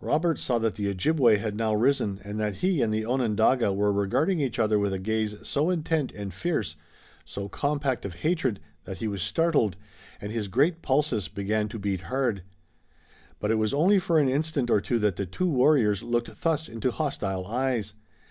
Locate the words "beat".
11.78-12.00